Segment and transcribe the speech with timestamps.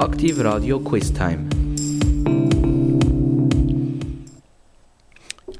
[0.00, 1.48] Aktiv Radio Quiz Time.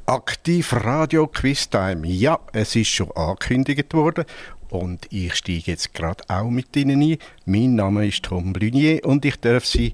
[0.06, 2.06] Aktiv Radio Quiz Time.
[2.06, 4.26] Ja, es ist schon angekündigt worden
[4.70, 7.18] und ich steige jetzt gerade auch mit Ihnen ein.
[7.46, 9.92] Mein Name ist Tom Brunier und ich darf Sie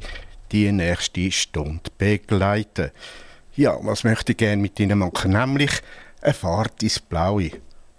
[0.52, 2.90] die nächste Stunde begleiten.
[3.56, 5.32] Ja, was möchte ich gerne mit Ihnen machen?
[5.32, 5.72] Nämlich
[6.20, 7.50] eine Fahrt ins Blaue.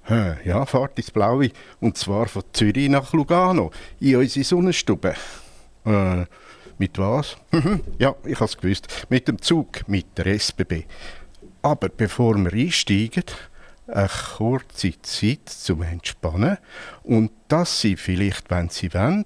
[0.07, 1.49] Ja, Fahrt ins Blaue.
[1.79, 5.15] Und zwar von Zürich nach Lugano, in unsere Sonnenstube.
[5.85, 6.25] Äh,
[6.77, 7.37] mit was?
[7.99, 9.07] ja, ich habe es gewusst.
[9.09, 10.83] Mit dem Zug, mit der SBB.
[11.61, 13.23] Aber bevor wir einsteigen,
[13.87, 16.57] eine kurze Zeit zum Entspannen
[17.03, 19.25] und dass Sie vielleicht, wenn Sie wollen,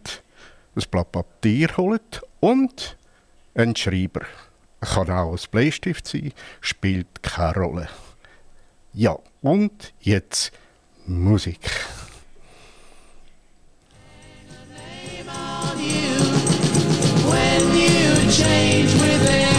[0.75, 1.99] ein Blatt Papier holen
[2.39, 2.97] und
[3.55, 4.21] einen Schreiber.
[4.81, 7.89] Kann auch ein Bleistift sein, spielt keine Rolle.
[8.93, 10.51] Ja, und jetzt
[11.05, 11.59] Musik.
[18.29, 19.58] change within.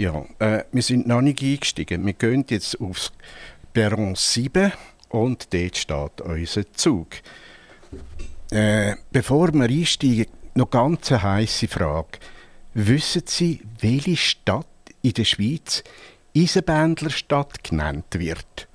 [0.00, 2.06] Ja, äh, wir sind noch nicht eingestiegen.
[2.06, 3.12] Wir gehen jetzt aufs
[3.74, 4.72] Perron 7
[5.10, 7.08] und dort steht unser Zug.
[8.50, 12.18] Äh, bevor wir einsteigen, noch ganz eine heisse Frage.
[12.72, 14.66] Wissen Sie, welche Stadt
[15.02, 15.84] in der Schweiz
[16.34, 18.68] Eisenbändlerstadt genannt wird?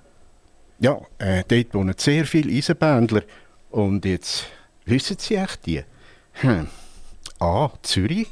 [0.77, 3.23] Ja, äh, dort wohnen sehr viele Eisenbändler.
[3.71, 4.45] Und jetzt
[4.85, 5.81] wissen Sie echt die?
[6.33, 6.67] Hm.
[7.39, 7.71] A.
[7.81, 8.27] Zürich,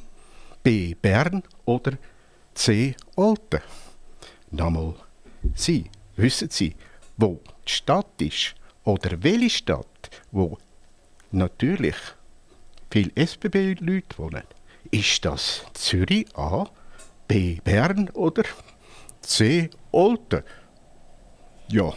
[0.62, 0.94] B.
[0.94, 1.94] Bern oder
[2.54, 2.96] C.
[3.16, 3.62] Olten.
[4.52, 4.96] Nochmal,
[5.56, 6.76] Sie, wissen Sie,
[7.18, 10.58] wo die Stadt ist oder welche Stadt, wo
[11.32, 11.96] natürlich
[12.90, 14.44] viele SBB-Leute wohnen?
[14.92, 16.68] Ist das Zürich A,
[17.28, 18.44] B Bern oder
[19.22, 20.44] C Olten?
[21.70, 21.94] Ja,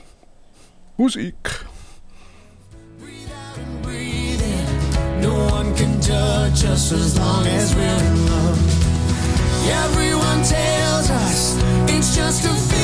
[0.97, 1.67] Musik.
[5.21, 8.75] No one can touch us as long as we're in love.
[9.69, 11.56] Everyone tells us
[11.91, 12.75] it's just a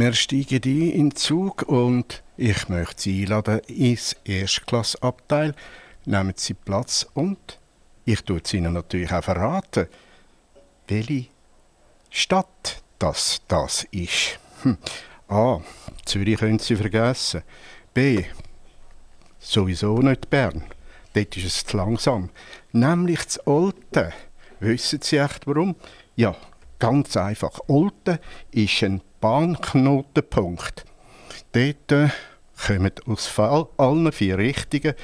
[0.00, 5.54] wir steigen ein in den Zug und ich möchte Sie einladen ins Erstklasseabteil.
[6.04, 7.58] Nehmen Sie Platz und
[8.04, 9.88] ich tue es Ihnen natürlich auch verraten,
[10.86, 11.26] welche
[12.10, 14.38] Stadt das das ist.
[14.62, 14.78] Hm.
[15.28, 15.60] A.
[16.04, 17.42] Zürich können Sie vergessen.
[17.92, 18.24] B.
[19.40, 20.62] Sowieso nicht Bern.
[21.12, 22.30] dort ist es zu langsam.
[22.72, 24.12] Nämlich das Olten.
[24.60, 25.74] Wissen Sie echt warum?
[26.14, 26.36] Ja,
[26.78, 27.58] ganz einfach.
[27.66, 28.18] Olten
[28.52, 30.84] ist ein Bahnknotenpunkt.
[31.52, 32.08] Dort äh,
[32.66, 34.94] kommen aus allen vier Richtungen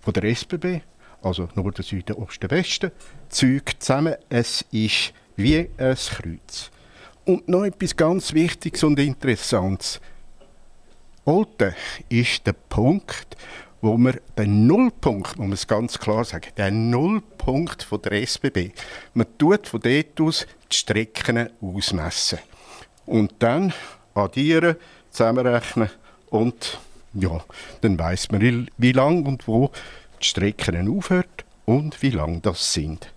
[0.00, 0.80] von der SBB,
[1.22, 2.92] also Norden, Süden, Osten, Westen,
[3.28, 4.14] Züge zusammen.
[4.28, 6.70] Es ist wie ein Kreuz.
[7.24, 10.00] Und noch etwas ganz Wichtiges und Interessantes.
[11.24, 11.74] Olten
[12.08, 13.36] ist der Punkt,
[13.82, 18.70] wo man den Nullpunkt, muss man es ganz klar sagen, der Nullpunkt von der SBB,
[19.14, 22.38] man tut von dort aus die Strecken ausmessen.
[23.08, 23.72] Und dann
[24.14, 24.76] addieren,
[25.10, 25.88] zusammenrechnen
[26.28, 26.78] und
[27.14, 27.42] ja,
[27.80, 29.70] dann weiß man, wie lang und wo
[30.20, 33.10] die Strecken aufhört und wie lang das sind.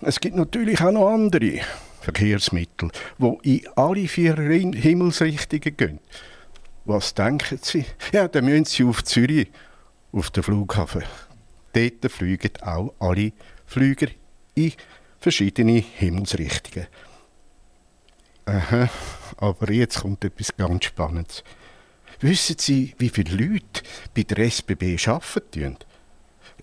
[0.00, 1.60] Es gibt natürlich auch noch andere
[2.00, 6.00] Verkehrsmittel, die in alle vier Himmelsrichtungen gehen.
[6.84, 7.84] Was denken Sie?
[8.12, 9.48] Ja, dann müssen Sie auf Zürich,
[10.10, 11.04] auf den Flughafen.
[11.74, 13.32] Dort fliegen auch alle
[13.66, 14.08] Flüger
[14.56, 14.72] in
[15.20, 16.88] verschiedene Himmelsrichtungen.
[18.44, 18.90] Aha,
[19.36, 21.44] aber jetzt kommt etwas ganz Spannendes.
[22.20, 23.84] Wissen Sie, wie viele Leute
[24.14, 25.76] bei der SBB arbeiten?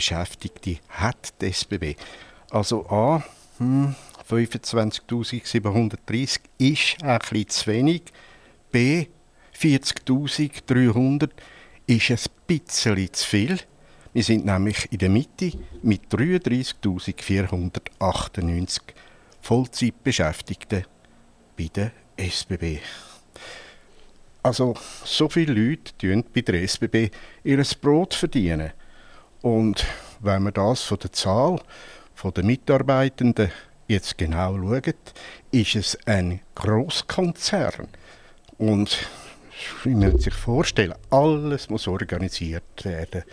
[0.00, 1.94] Vollzeitbeschäftigte hat die SBB?
[2.50, 3.22] Also A,
[3.58, 3.94] hm,
[4.28, 8.02] 25.730 ist ein bisschen zu wenig.
[8.72, 9.06] B,
[9.58, 11.30] 40.300
[11.86, 13.58] ist ein bisschen zu viel.
[14.12, 15.52] Wir sind nämlich in der Mitte
[15.82, 18.80] mit 33.498
[19.42, 20.84] Vollzeitbeschäftigten
[21.56, 22.80] bei der SBB.
[24.42, 27.10] Also so viele Leute tun bei der SBB
[27.44, 28.72] ihr Brot verdienen.
[29.42, 29.84] Und
[30.20, 31.60] wenn man das von der Zahl
[32.34, 33.50] der Mitarbeitenden
[33.88, 35.14] jetzt genau schaut,
[35.50, 37.88] ist es ein Großkonzern.
[38.58, 38.98] Und
[39.84, 43.24] man sich vorstellen, alles muss organisiert werden.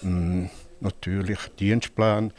[0.00, 2.32] Hm, natürlich Dienstplan,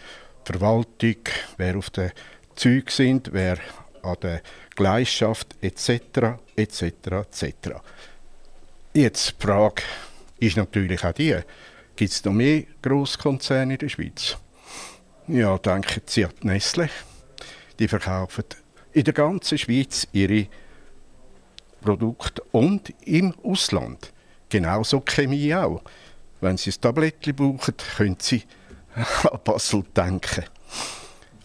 [0.43, 1.17] Verwaltung,
[1.57, 2.11] wer auf den
[2.55, 3.57] Zügen sind, wer
[4.01, 4.41] an der
[4.75, 6.39] Gleisschaft etc.
[6.55, 6.81] etc.
[7.11, 7.53] etc.
[8.93, 9.83] Jetzt die Frage
[10.39, 11.37] ist natürlich auch die,
[11.99, 14.37] gibt es noch mehr Grosskonzerne in der Schweiz?
[15.27, 16.89] Ja, denken Sie an Nestle.
[17.77, 18.45] Die verkaufen
[18.93, 20.47] in der ganzen Schweiz ihre
[21.81, 24.13] Produkte und im Ausland.
[24.47, 25.81] Genauso Chemie auch.
[26.39, 28.43] Wenn Sie ein Tablettchen brauchen, können Sie
[28.95, 30.45] an Basel denken.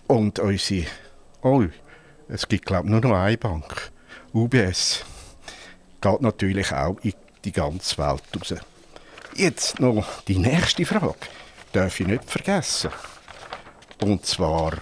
[0.07, 0.87] Und unsere,
[1.43, 1.65] oh,
[2.29, 3.91] es gibt, glaube ich, nur noch eine Bank.
[4.33, 5.05] UBS.
[6.01, 8.55] Geht natürlich auch in die ganze Welt raus.
[9.37, 11.17] Jetzt noch die nächste Frage.
[11.73, 12.91] Darf ich nicht vergessen.
[14.01, 14.75] Und zwar,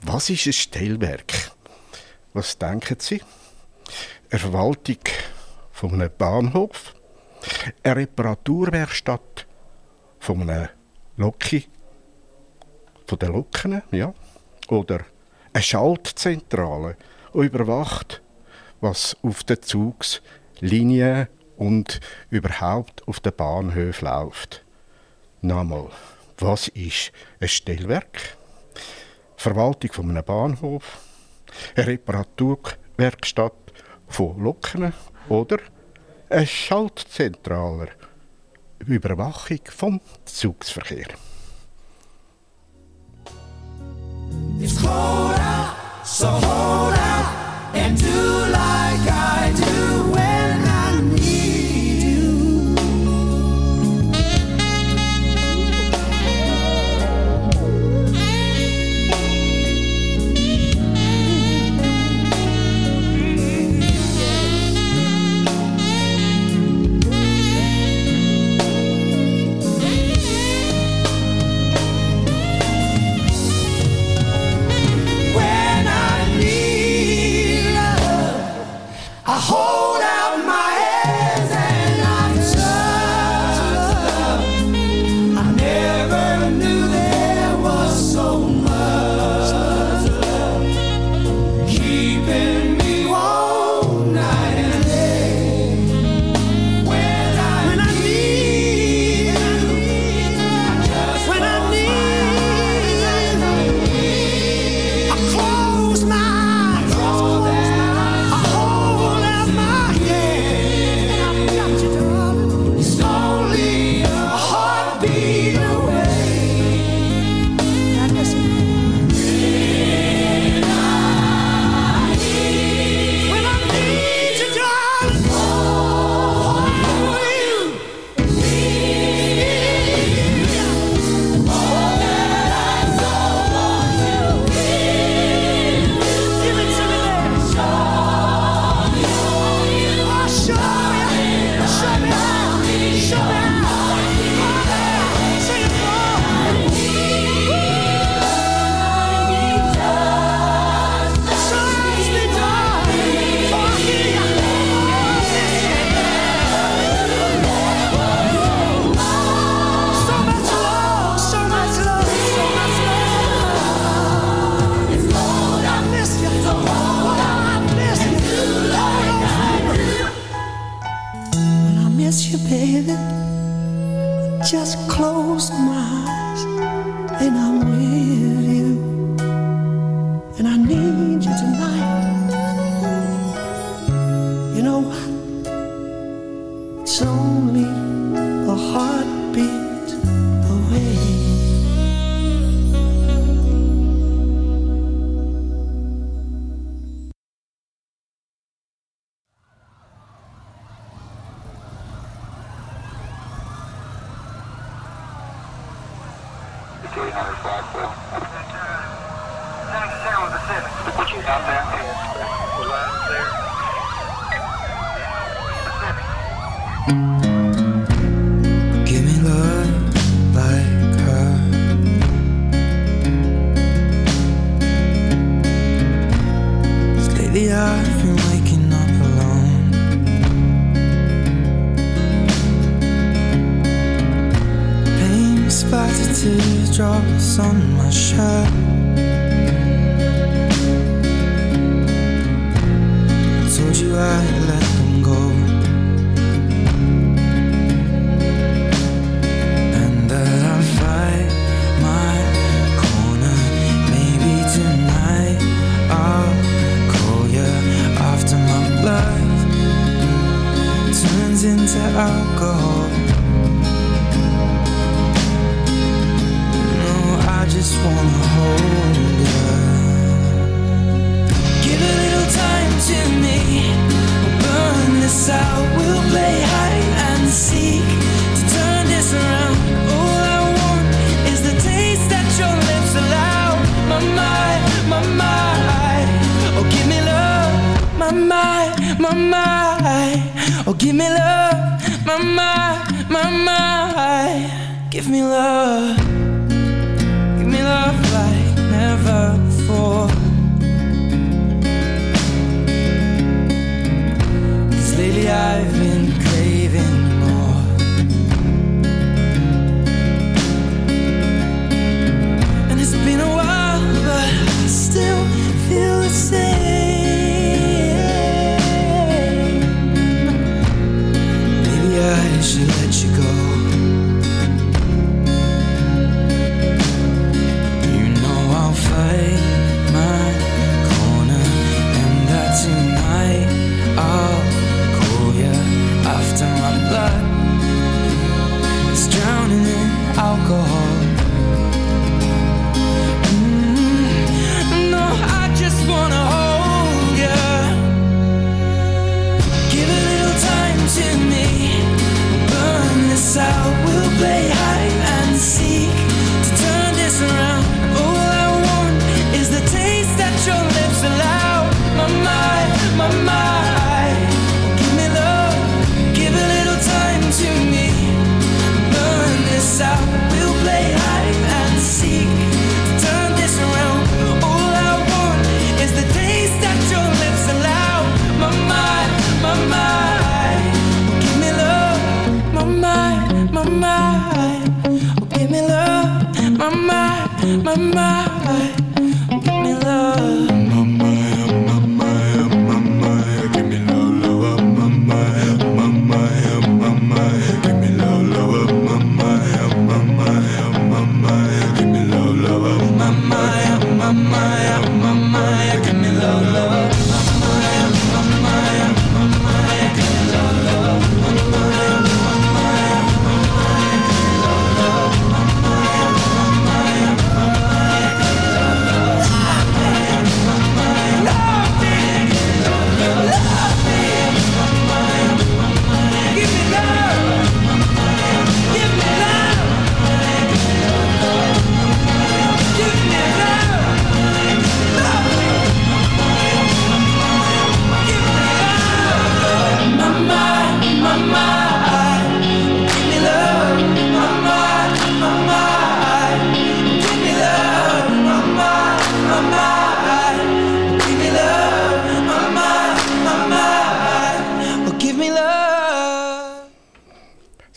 [0.00, 1.52] was ist ein Stellwerk?
[2.32, 3.20] Was denken Sie?
[4.30, 5.00] Eine Verwaltung
[5.72, 6.94] von einem Bahnhof?
[7.82, 9.46] Eine Reparaturwerkstatt
[10.20, 10.68] von einem
[11.18, 11.66] Loki?
[13.06, 14.14] Von den Loken, ja?
[14.68, 15.00] Oder
[15.52, 16.96] eine Schaltzentrale,
[17.34, 18.22] die überwacht,
[18.80, 21.28] was auf den Zugslinien
[21.60, 22.00] und
[22.30, 24.64] überhaupt auf den Bahnhöfen läuft.
[25.42, 25.90] Nochmal,
[26.38, 28.36] was ist ein Stellwerk?
[29.36, 30.98] Verwaltung von einem Bahnhof,
[31.76, 33.52] eine Reparaturwerkstatt
[34.08, 34.94] von Loken
[35.28, 35.58] oder
[36.30, 37.88] eine Schaltzentrale,
[38.86, 41.08] Überwachung vom Zugsverkehr.
[44.58, 48.89] It's cold out, so hold out and do like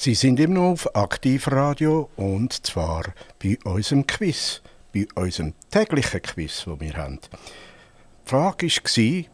[0.03, 3.05] Sie sind immer noch auf Aktivradio und zwar
[3.41, 4.61] bei unserem Quiz,
[4.93, 7.21] bei unserem täglichen Quiz, wo wir haben.
[7.21, 9.25] Die Frage war,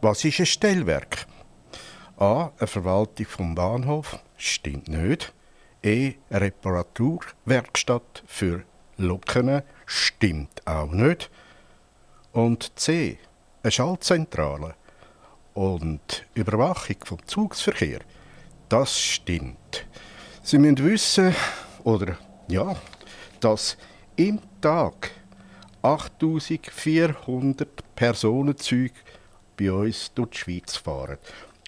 [0.00, 1.28] was ist ein Stellwerk?
[2.16, 2.50] A.
[2.58, 4.18] Eine Verwaltung vom Bahnhof.
[4.36, 5.32] Stimmt nicht.
[5.80, 6.14] E.
[6.28, 8.64] Eine Reparaturwerkstatt für
[8.96, 9.62] Locken.
[9.86, 11.30] Stimmt auch nicht.
[12.32, 13.16] Und C.
[13.62, 14.74] Eine Schaltzentrale
[15.52, 18.00] und Überwachung vom Zugsverkehr.
[18.68, 19.63] Das stimmt.
[20.42, 21.34] Sie müssen wissen,
[21.84, 22.76] oder ja,
[23.40, 23.76] dass
[24.16, 25.10] im Tag
[25.82, 28.94] 8400 Personenzüge
[29.56, 31.18] bei uns durch die Schweiz fahren.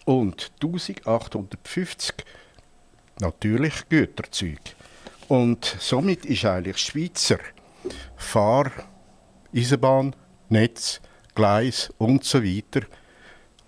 [0.05, 2.15] Und 1850
[3.21, 4.61] natürlich Güterzüge.
[5.29, 7.39] Und somit ist eigentlich Schweizer
[8.17, 8.73] Fahr-,
[9.55, 10.15] Eisenbahn,
[10.49, 11.01] Netz,
[11.35, 12.87] Gleis und so weiter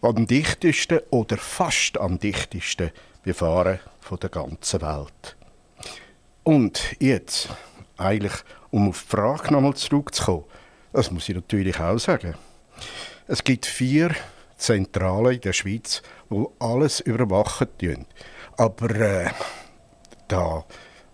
[0.00, 2.90] am dichtesten oder fast am dichtesten
[3.22, 5.36] befahren von der ganzen Welt.
[6.42, 7.50] Und jetzt,
[7.98, 8.32] eigentlich,
[8.70, 10.44] um auf die Frage nochmal zurückzukommen,
[10.94, 12.34] das muss ich natürlich auch sagen.
[13.26, 14.14] Es gibt vier
[14.56, 18.06] Zentralen in der Schweiz, wo alles überwachen.
[18.56, 19.30] Aber äh,
[20.26, 20.64] da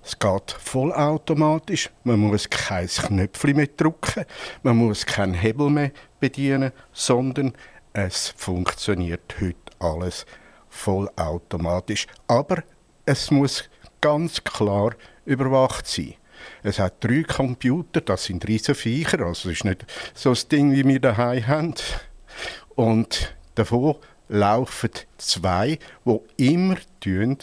[0.05, 1.91] es geht vollautomatisch.
[2.05, 4.25] Man muss kein Knöpfchen mehr drücken,
[4.63, 7.55] man muss keinen Hebel mehr bedienen, sondern
[7.93, 10.27] es funktioniert heute alles
[10.69, 12.07] vollautomatisch.
[12.29, 12.63] Aber
[13.05, 13.65] es muss
[14.01, 16.15] ganz klar überwacht sein.
[16.63, 20.87] Es hat drei Computer, das sind riesige also es ist nicht so ein Ding, wie
[20.87, 21.75] wir daheim haben.
[22.75, 23.97] Und davon
[24.29, 27.39] laufen zwei, wo immer tun,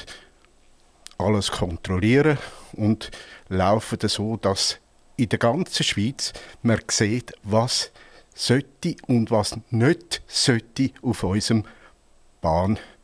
[1.18, 2.38] alles kontrollieren
[2.74, 3.12] und
[3.50, 4.80] laufen so, dass
[5.18, 7.92] in der ganzen Schweiz man sieht, was
[8.34, 11.64] sollte und was nicht sollte auf unserem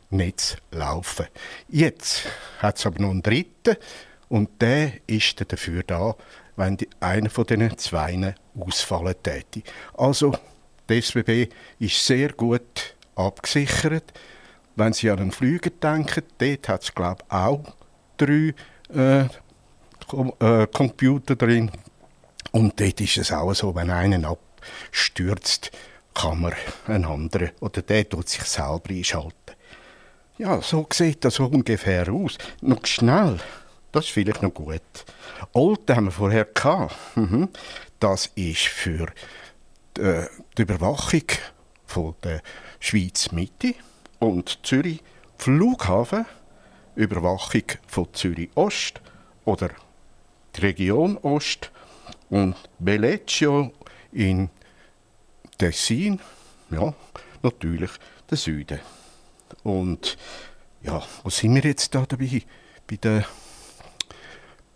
[0.09, 1.27] Bahnnetz laufen.
[1.69, 2.23] Jetzt
[2.59, 3.75] hat es aber noch einen dritten
[4.29, 6.15] und der ist dafür da,
[6.55, 9.63] wenn einer von diesen zwei ausfallen täte.
[9.97, 10.33] Also,
[10.89, 14.13] die SBB ist sehr gut abgesichert.
[14.75, 17.63] Wenn Sie an den Flüger denken, dort hat es, glaube ich, auch
[18.17, 18.53] drei
[18.93, 19.25] äh,
[20.07, 21.69] Com äh, Computer drin.
[22.51, 25.71] Und dort ist es auch so, wenn einer abstürzt,
[26.13, 26.53] kann man
[26.87, 29.46] einen anderen oder der tut sich selber einschalten.
[30.37, 32.37] Ja, so sieht das ungefähr aus.
[32.61, 33.39] Noch schnell,
[33.91, 34.81] das ist vielleicht noch gut.
[35.53, 36.95] Alte haben wir vorher gehabt.
[37.15, 37.49] Mhm.
[37.99, 39.07] Das ist für
[39.95, 41.23] die, äh, die Überwachung
[41.87, 42.43] von der
[42.79, 43.73] Schweiz Mitte
[44.19, 45.01] und Zürich
[45.39, 46.25] Flughafen,
[46.95, 49.01] Überwachung von Zürich Ost
[49.45, 49.69] oder
[50.55, 51.71] die Region Ost
[52.29, 53.71] und Belleccio
[54.11, 54.49] in
[55.57, 56.19] Tessin,
[56.69, 56.93] ja,
[57.41, 57.91] natürlich
[58.29, 58.79] der Süden.
[59.63, 60.17] Und
[60.81, 62.43] ja, wo sind wir jetzt da dabei?
[62.87, 63.25] Bei der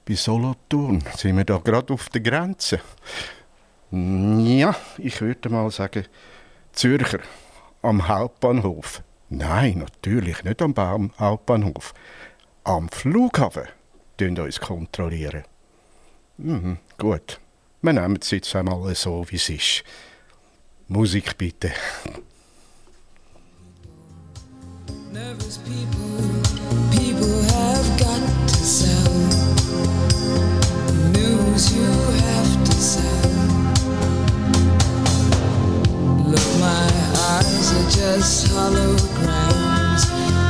[0.05, 2.81] bei Solothurn sind wir da gerade auf der Grenze.
[3.91, 6.05] Ja, ich würde mal sagen
[6.73, 7.19] Zürcher
[7.81, 9.03] am Hauptbahnhof.
[9.29, 11.93] Nein, natürlich nicht am Hauptbahnhof.
[12.63, 13.67] Am Flughafen
[14.17, 15.43] tun uns kontrollieren.
[16.37, 17.39] Mhm, gut.
[17.81, 19.83] Wir nehmen es jetzt einmal so, wie es ist.
[20.87, 21.71] Musik bitte.
[25.13, 26.07] Nervous people,
[26.97, 29.13] people have got to sell.
[31.11, 31.91] News you
[32.23, 33.29] have to sell.
[36.31, 36.87] Look, my
[37.27, 40.03] eyes are just holograms.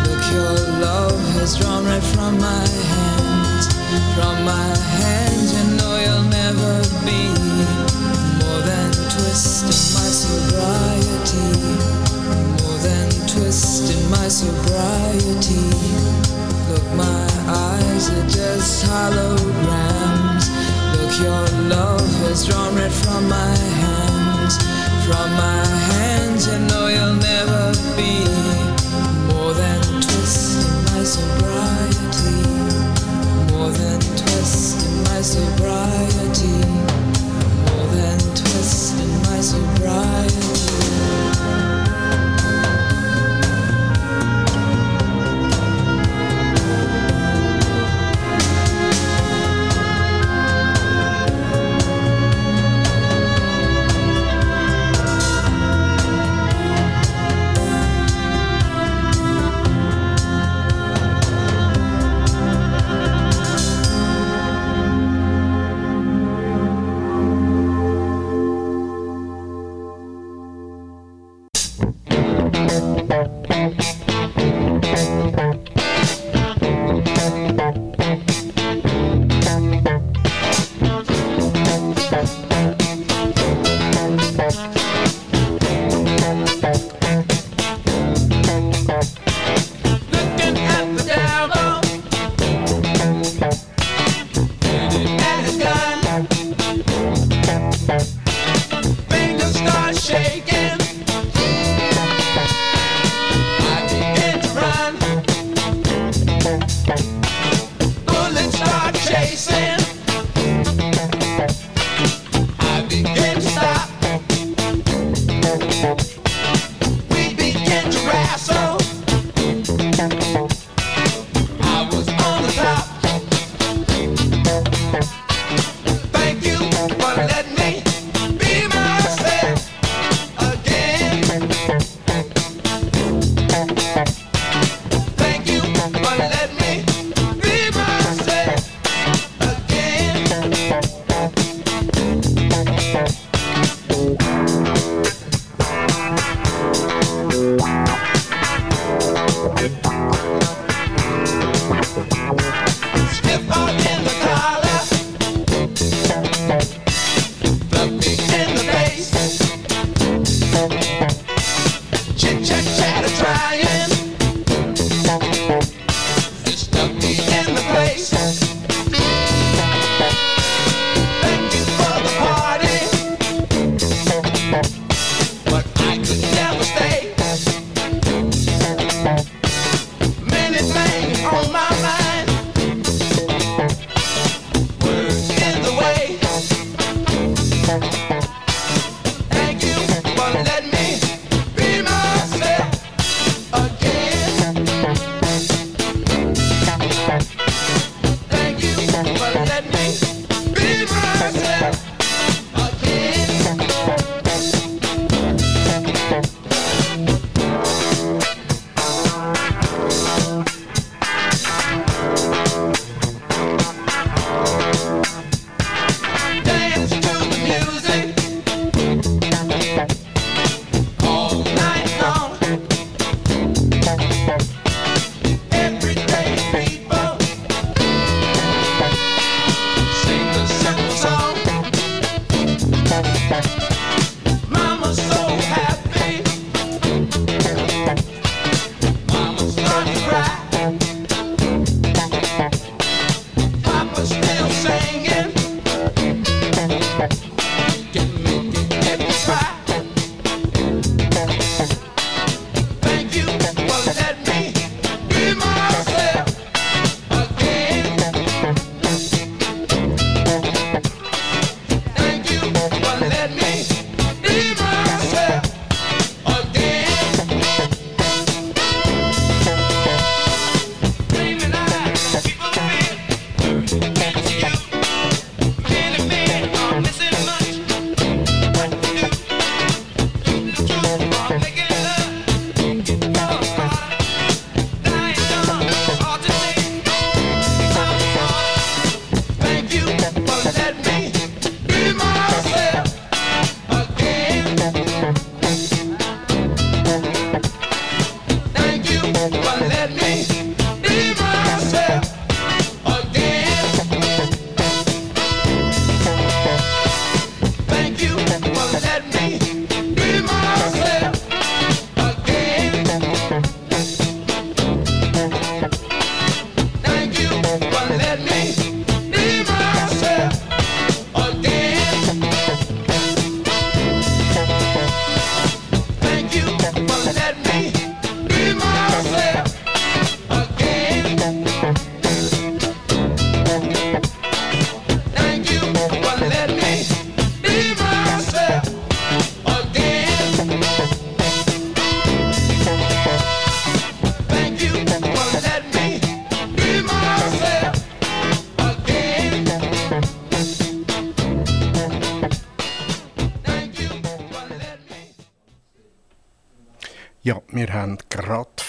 [0.05, 3.65] Look, your love has drawn right from my hands.
[4.13, 7.33] From my hands, you know you'll never be
[8.45, 11.49] more than twisting my sobriety.
[12.61, 13.10] More than
[13.41, 15.65] twisting my sobriety.
[16.69, 20.45] Look, my eyes are just holograms.
[20.93, 24.57] Look, your love has drawn red from my hands.
[25.07, 28.13] From my hands, you know you'll never be
[29.33, 32.45] more than twisting my sobriety.
[33.51, 37.00] More than twisting my sobriety.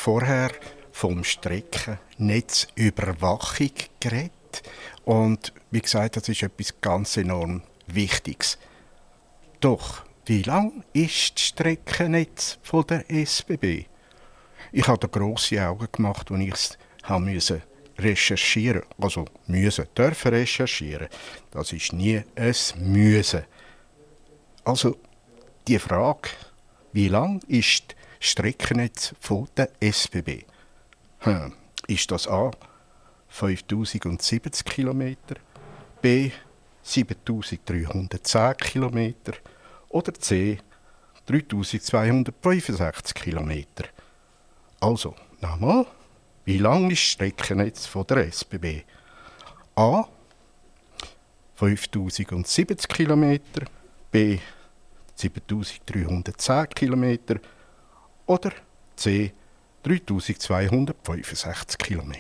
[0.03, 0.51] Vorher
[0.91, 4.65] vom Streckennetzüberwachung geredet.
[5.05, 8.59] Und wie gesagt, das ist etwas ganz enorm Wichtiges.
[9.61, 13.85] Doch, wie lang ist das Streckennetz von der SBB?
[14.73, 16.77] Ich habe da grosse Augen gemacht, als ich es
[17.21, 17.63] müssen
[17.97, 18.83] recherchieren.
[18.99, 21.07] Also müssen, dürfen recherchieren.
[21.53, 23.45] Das ist nie ein Müssen.
[24.65, 24.97] Also
[25.69, 26.31] die Frage,
[26.93, 30.45] wie lang ist Streckennetz von der SBB?
[31.19, 31.53] Hm,
[31.89, 32.53] ist das A
[33.29, 35.17] 5070 km,
[36.01, 36.31] B
[36.85, 39.15] 7310 km
[39.89, 40.59] oder C
[41.27, 43.65] 3265 km?
[44.79, 45.87] Also, nochmal,
[46.45, 48.85] wie lang ist das Streckennetz von der SBB?
[49.75, 50.05] A
[51.57, 53.39] 5070 km,
[54.13, 54.39] B
[55.17, 57.41] 7310 km
[58.33, 58.53] oder
[58.97, 59.33] C
[59.85, 62.13] 3265 km.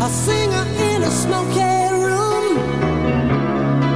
[0.00, 1.60] A singer in a smoky
[2.04, 2.58] room.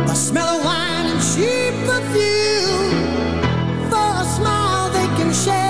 [0.06, 2.90] The smell of wine and cheap perfume.
[3.90, 5.69] For a smile, they can share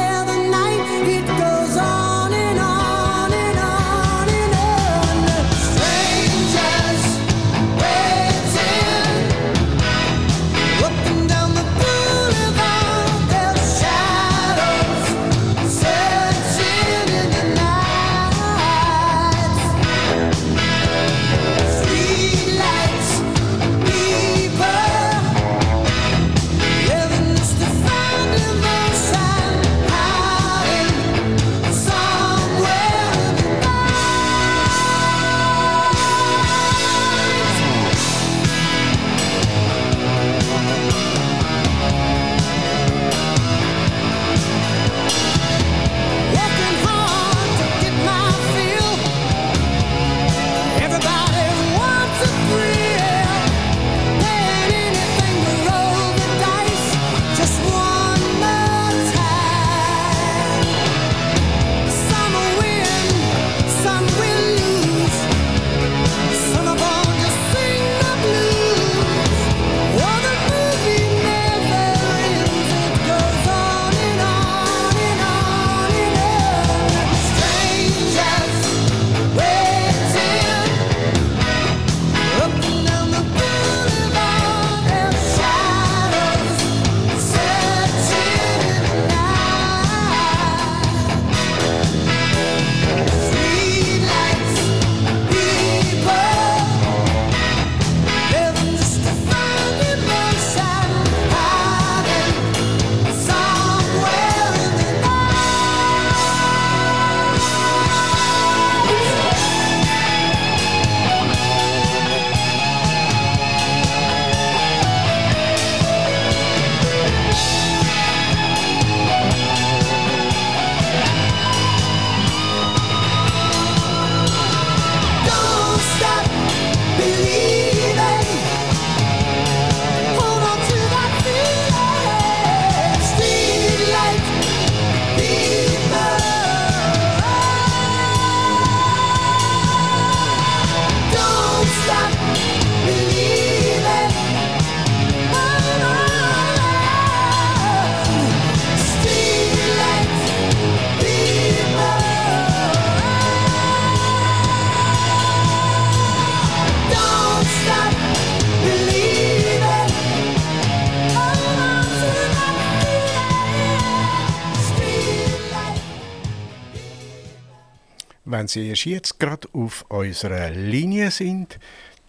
[168.50, 171.60] Sie erst jetzt gerade auf unserer Linie sind,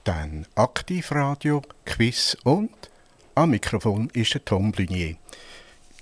[0.04, 2.72] dann Aktivradio, Quiz und
[3.36, 5.18] am Mikrofon ist der Tom Blunier.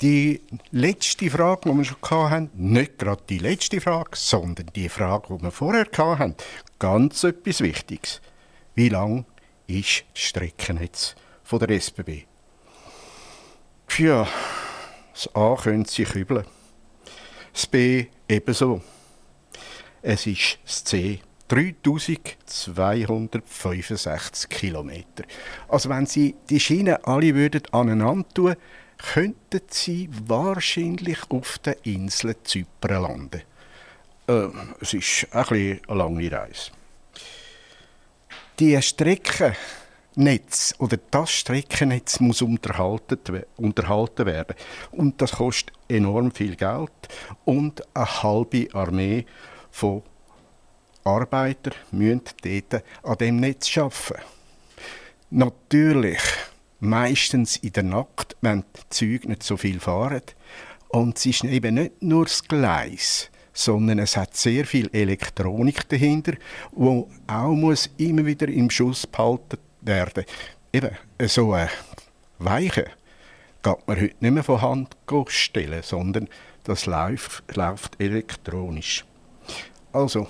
[0.01, 0.39] Die
[0.71, 5.43] letzte Frage, die wir schon hatten, nicht gerade die letzte Frage, sondern die Frage, die
[5.43, 6.35] wir vorher hatten,
[6.79, 8.21] ganz etwas Wichtiges.
[8.75, 9.25] Wie lang
[9.67, 12.23] ist das Streckennetz von der SBB?
[13.97, 14.25] Ja,
[15.13, 16.45] das A könnte sich übeln.
[17.51, 18.81] Das B ebenso.
[20.01, 21.19] Es ist C.
[21.49, 25.25] 3265 Kilometer.
[25.67, 28.55] Also wenn Sie die Schienen alle würden aneinander tun,
[28.97, 33.41] könnten Sie wahrscheinlich auf der Insel Zypern landen.
[34.27, 34.47] Äh,
[34.79, 36.71] es ist ein eine lange Reise.
[38.59, 43.43] Die Streckennetz oder das Streckennetz muss unterhalten
[44.25, 44.55] werden.
[44.91, 46.91] Und das kostet enorm viel Geld
[47.45, 49.25] und eine halbe Armee
[49.71, 50.03] von
[51.03, 54.21] Arbeiter müssen dort an dem Netz arbeiten.
[55.31, 56.21] Natürlich,
[56.79, 60.21] meistens in der Nacht, wenn die Züge nicht so viel fahren.
[60.89, 66.33] Und es ist eben nicht nur das Gleis, sondern es hat sehr viel Elektronik dahinter,
[66.71, 70.25] wo auch muss immer wieder im Schuss behalten werden.
[70.73, 70.97] Eben,
[71.27, 71.69] so ein
[72.39, 72.85] Weiche
[73.61, 74.95] geht man heute nicht mehr von Hand
[75.27, 76.27] stellen, sondern
[76.63, 79.05] das läuft, läuft elektronisch.
[79.91, 80.27] Also,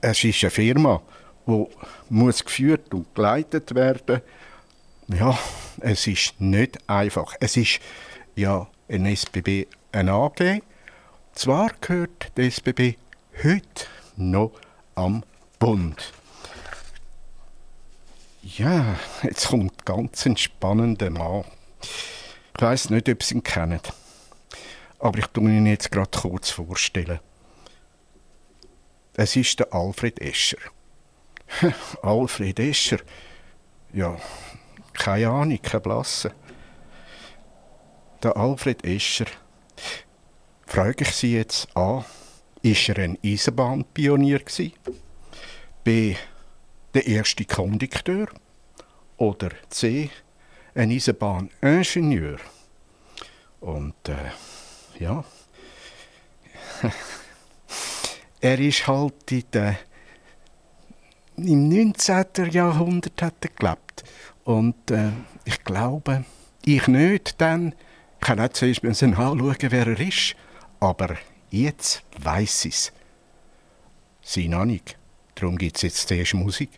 [0.00, 1.00] es ist eine Firma,
[1.46, 1.66] die
[2.10, 4.20] muss geführt und geleitet werden.
[5.08, 5.38] Ja,
[5.80, 7.34] es ist nicht einfach.
[7.40, 7.80] Es ist
[8.36, 10.60] ja ein SBB, ein AG.
[11.32, 12.96] Zwar gehört der SBB
[13.42, 14.52] heute noch
[14.94, 15.24] am
[15.58, 16.12] Bund.
[18.42, 21.44] Ja, jetzt kommt ganz ein spannender Mann.
[21.80, 23.80] Ich weiß nicht, ob Sie ihn kennen.
[24.98, 27.20] Aber ich tue ihn jetzt gerade kurz vorstellen.
[29.20, 30.58] Es ist der Alfred Escher.
[32.02, 33.00] Alfred Escher?
[33.92, 34.16] Ja,
[34.92, 36.32] keine Ahnung, kein Blasse.
[38.22, 39.26] Der Alfred Escher.
[40.68, 42.04] Frage ich Sie jetzt A.
[42.62, 44.40] Ist er ein Eisenbahnpionier?
[45.82, 46.14] B.
[46.94, 48.28] Der erste Kondukteur?
[49.16, 50.10] Oder C.
[50.76, 52.38] Ein Eisenbahningenieur?
[53.58, 54.30] Und äh,
[55.00, 55.24] ja.
[58.40, 59.78] er ist halt in der,
[61.36, 62.50] im 19.
[62.50, 64.04] Jahrhundert hat er gelebt.
[64.44, 65.10] Und äh,
[65.44, 66.24] ich glaube,
[66.64, 67.74] ich nicht, denn
[68.20, 70.34] ich kann nicht zuerst müssen anschauen, wer er ist.
[70.80, 71.16] Aber
[71.50, 72.92] jetzt weiß ich es.
[74.22, 74.96] Sie noch nicht.
[75.34, 76.70] Darum gibt es jetzt zuerst Musik.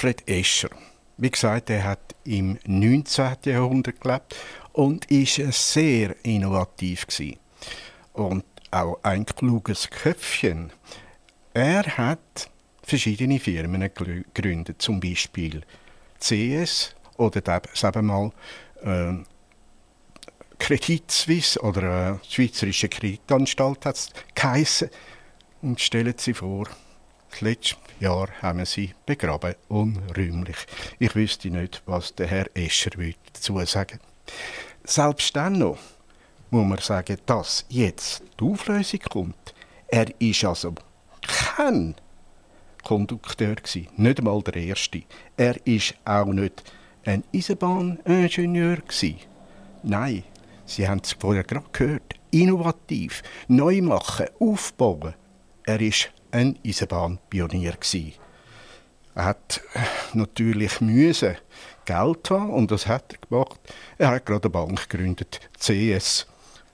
[0.00, 0.70] Alfred Escher.
[1.18, 3.36] Wie gesagt, er hat im 19.
[3.44, 4.34] Jahrhundert gelebt
[4.72, 7.38] und ist sehr innovativ gewesen.
[8.14, 10.72] Und auch ein kluges Köpfchen.
[11.52, 12.48] Er hat
[12.82, 15.60] verschiedene Firmen gegründet, zum Beispiel
[16.18, 17.42] CS oder
[17.96, 18.32] wir mal
[18.82, 19.26] ähm,
[20.58, 24.10] Credit Suisse oder äh, Schweizerische Kreditanstalt hat es.
[25.60, 26.68] Und stellen Sie vor,
[27.30, 30.56] das letzte Jahr haben sie begraben, unrühmlich.
[30.98, 34.00] Ich wüsste nicht, was der Herr Escher würde dazu sagen.
[34.84, 35.78] Selbst dann noch
[36.50, 39.54] muss man sagen, dass jetzt die Auflösung kommt.
[39.88, 40.74] Er ist also
[41.22, 41.94] kein
[42.82, 43.56] Kondukteur
[43.96, 45.02] nicht einmal der erste.
[45.36, 46.62] Er ist auch nicht
[47.04, 48.78] ein Eisenbahningenieur.
[49.82, 50.24] Nein,
[50.66, 52.14] Sie haben es vorher gerade gehört.
[52.30, 55.14] Innovativ, neu machen, aufbauen.
[55.64, 58.14] Er ist ein Eisenbahnpionier gsi.
[59.14, 59.60] Er hat
[60.14, 61.36] natürlich müssen
[61.84, 63.60] Geld haben und das hat er gemacht.
[63.98, 66.26] Er hat gerade eine Bank gegründet, CS.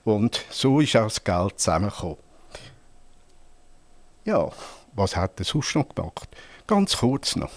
[0.03, 2.17] Und so ist auch das Geld zusammengekommen.
[4.25, 4.49] Ja,
[4.93, 6.29] was hat er sonst noch gemacht?
[6.67, 7.51] Ganz kurz noch.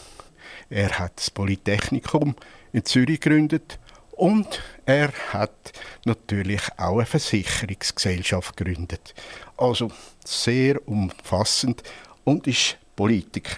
[0.68, 2.36] Er hat das Polytechnikum
[2.72, 3.78] in Zürich gegründet
[4.12, 5.72] und er hat
[6.04, 9.14] natürlich auch eine Versicherungsgesellschaft gegründet.
[9.56, 9.90] Also
[10.24, 11.82] sehr umfassend
[12.24, 13.56] und ist Politiker.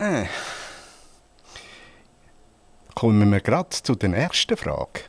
[0.00, 0.24] Äh.
[2.94, 5.02] Kommen wir gerade zu der nächsten Frage.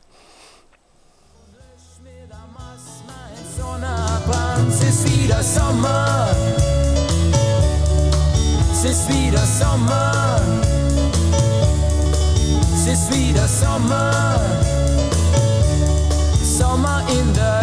[4.68, 6.36] Es ist wieder Sommer.
[8.72, 10.69] Es ist wieder Sommer.
[13.10, 14.40] Es ist wieder Sommer.
[16.44, 17.59] Sommer in der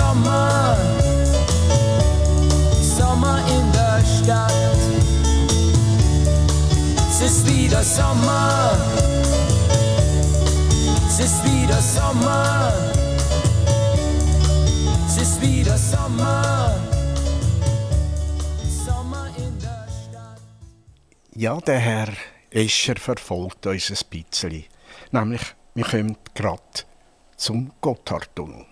[0.00, 0.76] Sommer.
[3.48, 4.52] In der Stadt.
[7.10, 8.76] Es ist wieder Sommer.
[11.18, 12.72] Es wieder Sommer.
[15.20, 16.76] Es wieder Sommer.
[18.86, 20.40] Sommer in der Stadt.
[21.34, 22.08] Ja, der Herr
[22.50, 24.64] Escher verfolgt uns ein bisschen.
[25.10, 25.42] Nämlich,
[25.74, 26.62] wir kommen gerade
[27.36, 28.69] zum Gotthardtunnel.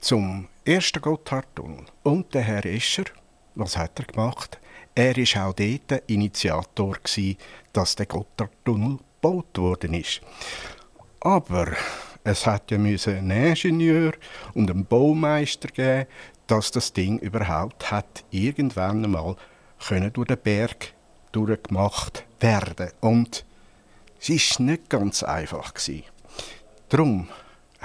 [0.00, 1.86] Zum ersten Gotthardtunnel.
[2.02, 3.04] Und der Herr Escher,
[3.54, 4.58] was hat er gemacht?
[4.94, 7.36] Er war auch dort der Initiator, gewesen,
[7.72, 10.20] dass der Gotthardtunnel gebaut worden ist.
[11.20, 11.72] Aber
[12.24, 14.12] es hat ja einen Ingenieur
[14.54, 16.06] und einen Baumeister geben,
[16.46, 19.36] dass das Ding überhaupt hat irgendwann einmal
[19.86, 20.92] können durch den Berg
[21.32, 22.90] durchgemacht werden.
[23.00, 23.44] Und
[24.20, 26.04] es ist nicht ganz einfach gewesen.
[26.88, 27.28] Darum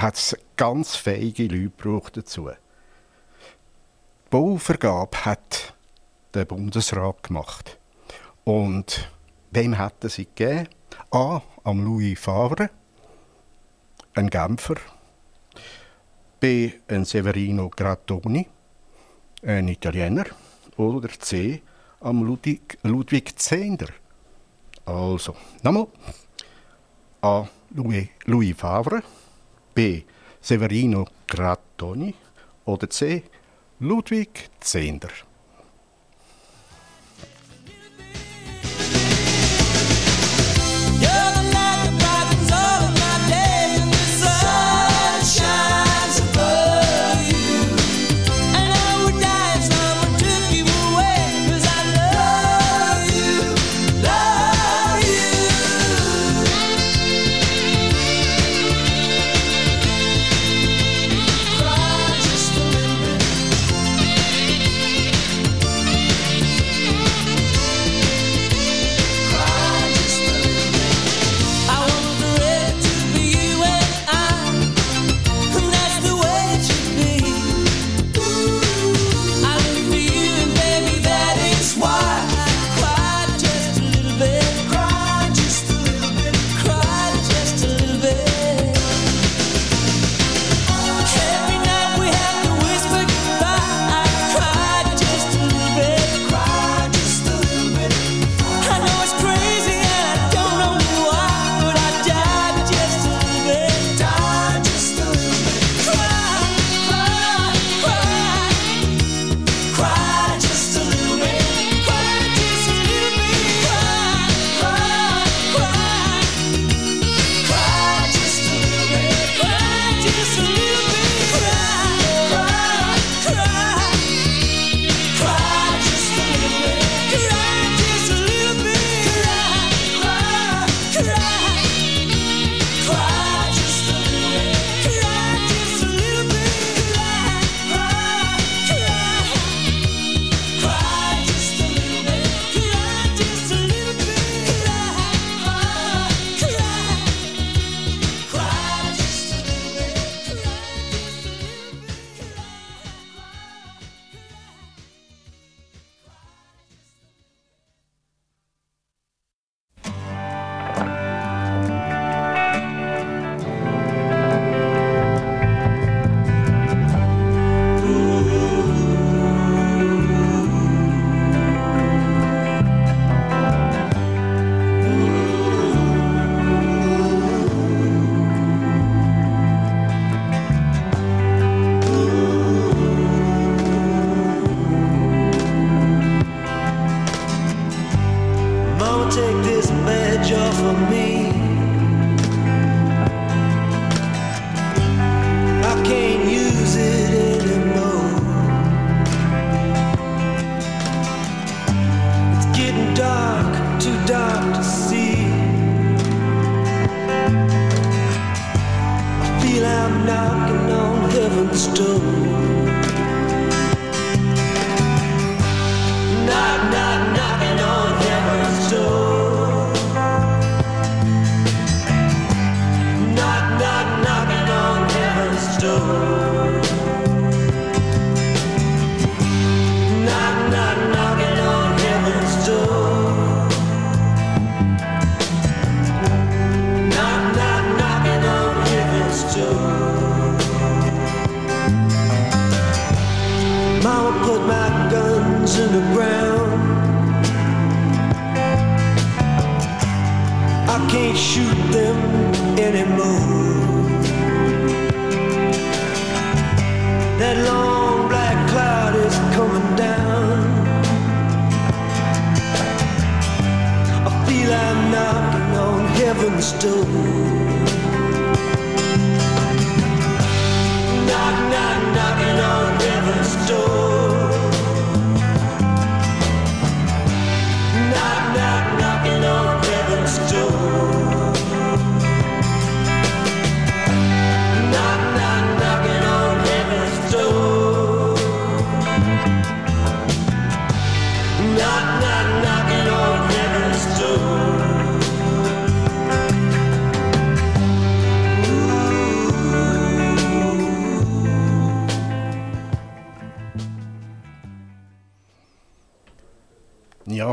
[0.02, 2.50] hat es ganz fähige Leute gebraucht dazu.
[2.50, 5.76] Die Bauvergabe hat
[6.34, 7.78] der Bundesrat gemacht.
[8.44, 9.12] Und
[9.52, 10.70] wem hat er sie gegeben?
[11.12, 11.42] A.
[11.64, 12.72] Am Louis Favre,
[14.16, 14.76] ein Genfer.
[16.40, 16.72] B.
[16.88, 18.48] Ein Severino Grattoni,
[19.44, 20.26] ein Italiener.
[20.78, 21.62] Oder C.
[22.00, 23.90] Am Ludwig, Ludwig Zehnder.
[24.86, 25.88] Also, nochmal.
[27.22, 27.48] A.
[27.70, 29.04] Louis, Louis Favre.
[29.74, 30.04] B.
[30.40, 32.14] Severino Grattoni.
[32.66, 33.24] Oder C.
[33.80, 35.10] Ludwig Zehnder.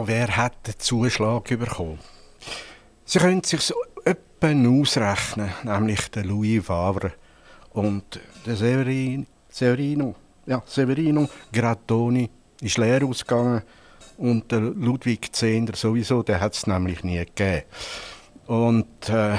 [0.09, 1.99] Wer hat den Zuschlag bekommen?
[3.05, 3.73] Sie können sich
[4.07, 7.13] etwa ausrechnen, nämlich der Louis Favre
[7.73, 10.15] und der Severin, Severino,
[10.47, 12.31] ja, Severino Grattoni
[12.63, 13.63] ist leer ausgegangen
[14.17, 17.65] und der Ludwig Zehnder sowieso, der hat es nämlich nie gegeben.
[18.47, 19.37] Und äh,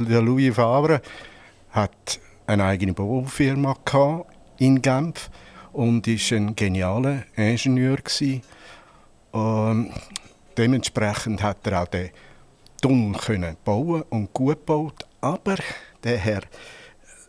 [0.00, 1.00] der Louis Favre
[1.70, 3.76] hat eine eigene Baufirma
[4.58, 5.30] in Genf
[5.72, 8.42] und ist ein genialer Ingenieur gewesen.
[9.34, 9.90] Ähm,
[10.56, 12.10] dementsprechend hat er auch den
[12.80, 15.06] Tunnel können bauen und gut gebaut.
[15.20, 15.56] Aber
[16.02, 16.42] der Herr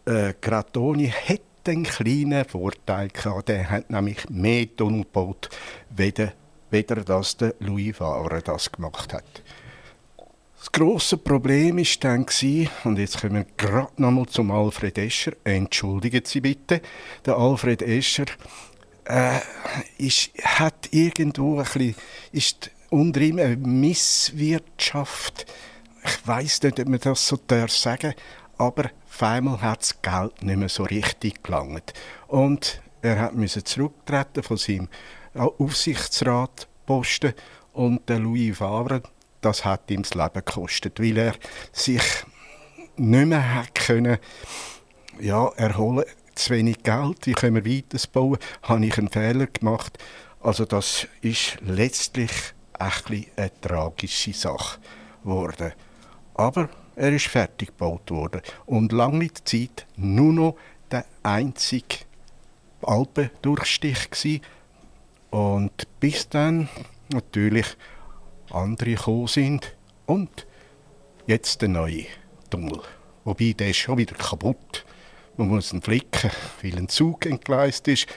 [0.06, 3.49] äh, Grattoni hat einen kleinen Vorteil gehabt.
[3.49, 5.49] Der hat nämlich mehr Tunnel gebaut,
[5.89, 6.34] weder,
[6.72, 9.43] weder das der Louis Favre das gemacht hat.
[10.64, 12.26] Das grosse Problem war dann,
[12.86, 15.34] und jetzt kommen wir gerade nochmal zum Alfred Escher.
[15.43, 16.82] Entschuldigen Sie bitte.
[17.26, 18.26] Der Alfred Escher
[19.06, 19.39] äh,
[19.97, 21.95] ist, hat irgendwo ein bisschen,
[22.32, 25.45] ist unter ihm eine Misswirtschaft.
[26.04, 28.14] Ich weiß nicht, ob man das so darf sagen
[28.58, 31.93] aber auf einmal hat das Geld nicht mehr so richtig gelangt.
[32.28, 34.88] Und er hat müssen zurücktreten von seinem
[35.34, 37.34] Aufsichtsratposten
[37.74, 39.04] und der Louis Favre,
[39.41, 41.34] das hat ihm das Leben gekostet, weil er
[41.72, 42.04] sich
[42.95, 44.18] nicht mehr hat können,
[45.20, 46.06] ja, erholen
[46.45, 49.97] zu wenig Geld, wie können wir weiterbauen, habe ich einen Fehler gemacht.
[50.41, 52.31] Also das ist letztlich
[52.73, 52.91] ein
[53.35, 54.79] eine tragische Sache
[55.23, 55.71] geworden.
[56.33, 60.57] Aber er ist fertig gebaut worden und lange Zeit nur noch
[60.91, 61.99] der einzige
[62.81, 64.41] Alpendurchstich gsi
[65.29, 66.67] und bis dann
[67.11, 67.67] natürlich
[68.51, 69.75] andere gekommen sind
[70.05, 70.45] und
[71.25, 72.05] jetzt der neue
[72.49, 72.81] Tunnel.
[73.23, 74.85] Wobei der ist schon wieder kaputt.
[75.38, 76.31] Man muss ihn flicken,
[76.61, 78.07] weil ein Zug entgleist ist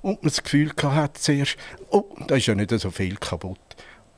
[0.00, 1.56] und man das Gefühl hat zuerst,
[1.90, 3.58] oh, da ist ja nicht so viel kaputt.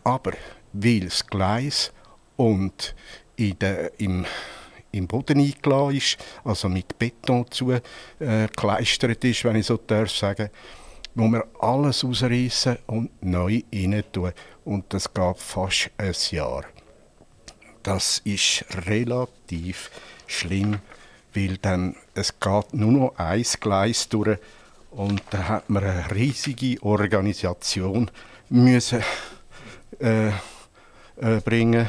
[0.04, 0.32] Aber
[0.72, 1.92] weil das Gleis
[2.36, 2.94] und
[3.36, 4.24] in der, im,
[4.92, 10.50] im Boden eingeladen ist, also mit Beton zugekleistert ist, wenn ich so darf sagen,
[11.14, 14.32] wo wir alles ausreißen und neu rein tun.
[14.64, 16.64] Und das gab fast ein Jahr.
[17.82, 19.90] Das ist relativ
[20.26, 20.80] schlimm,
[21.34, 24.38] weil dann es geht nur noch ein Gleis durch
[24.90, 28.10] und da hat man eine riesige Organisation
[28.48, 29.02] müssen
[30.00, 31.88] äh, äh, bringen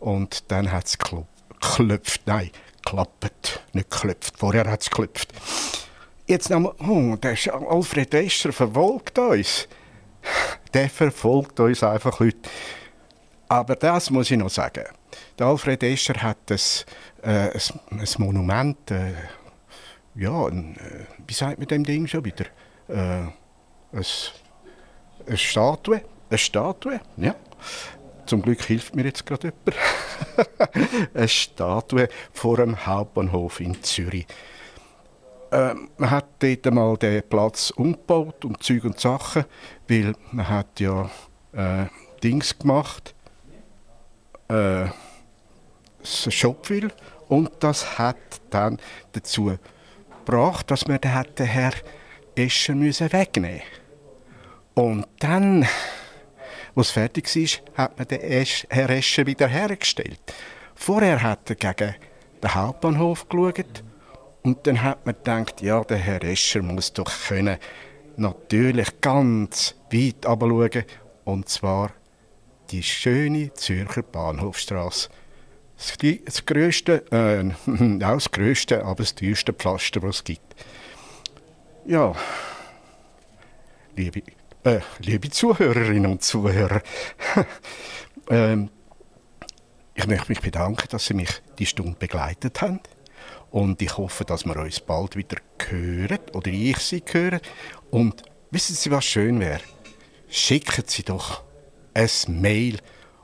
[0.00, 2.50] und dann hat es geklopft, nein,
[2.84, 5.32] geklappt, nicht geklopft, vorher hat es geklopft.
[6.26, 7.36] Jetzt nochmal, oh, der
[7.70, 9.66] Alfred Escher verfolgt uns.
[10.74, 12.50] Der verfolgt uns einfach heute.
[13.48, 14.84] Aber das muss ich noch sagen.
[15.38, 16.84] Der Alfred Escher hat das,
[17.22, 17.60] äh, ein,
[17.90, 19.14] ein Monument, äh,
[20.14, 22.46] ja, ein, äh, wie sagt man dem Ding schon wieder?
[22.88, 23.28] Äh,
[23.92, 24.04] ein,
[25.26, 27.34] eine Statue, eine Statue, ja.
[28.26, 29.76] zum Glück hilft mir jetzt gerade jemand.
[31.14, 34.26] Eine Statue vor dem Hauptbahnhof in Zürich.
[35.50, 39.44] Ähm, man hat dort einmal den Platz umgebaut und Zeug und Sachen,
[39.88, 41.10] weil man hat ja
[41.52, 41.86] äh,
[42.22, 43.14] Dings gemacht,
[44.48, 44.86] äh,
[46.08, 46.90] das Schopfwil
[47.28, 48.16] und das hat
[48.50, 48.78] dann
[49.12, 49.58] dazu
[50.24, 51.72] gebracht, dass man den, Herr
[52.34, 53.62] Escher müssen wegnehmen
[54.74, 55.62] Und dann,
[56.74, 60.20] als es fertig war, hat man den Herr Escher wieder hergestellt.
[60.74, 61.94] Vorher hat er gegen
[62.42, 63.82] den Hauptbahnhof geschaut
[64.42, 67.58] und dann hat man gedacht, ja, der Herr Escher muss doch können
[68.16, 70.84] natürlich ganz weit runterschauen
[71.24, 71.90] und zwar
[72.70, 75.08] die schöne Zürcher Bahnhofstrasse.
[75.78, 77.44] Das, grösste, äh,
[78.04, 80.56] auch das grösste, aber das teuerste Pflaster, das es gibt.
[81.86, 82.14] Ja,
[83.96, 84.22] liebe,
[84.64, 86.82] äh, liebe Zuhörerinnen und Zuhörer,
[88.28, 88.70] ähm,
[89.94, 92.80] ich möchte mich bedanken, dass Sie mich die Stunde begleitet haben.
[93.50, 97.40] Und ich hoffe, dass wir uns bald wieder hören oder ich Sie höre.
[97.90, 99.60] Und wissen Sie, was schön wäre?
[100.28, 101.42] Schicken Sie doch
[101.94, 102.78] ein Mail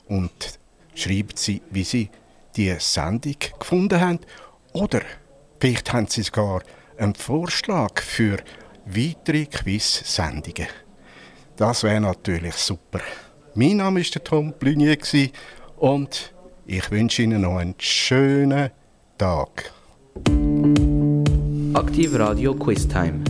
[0.07, 0.59] und
[0.95, 2.11] schreiben Sie, wie Sie
[2.57, 4.21] die Sendung gefunden haben.
[4.73, 5.03] Oder
[5.61, 6.63] vielleicht haben Sie sogar
[6.99, 8.39] einen Vorschlag für
[8.87, 10.69] weitere Quiz-Sendungen.
[11.57, 13.01] Das wäre natürlich super.
[13.55, 14.99] Mein Name ist Tom Blunier
[15.77, 16.35] und
[16.67, 18.71] ich wünsche Ihnen noch einen schönen
[19.19, 19.73] Tag.
[21.75, 23.23] Aktiv Radio Quiz Time.